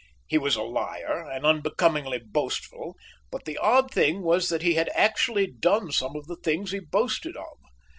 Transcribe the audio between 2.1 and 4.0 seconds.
boastful, but the odd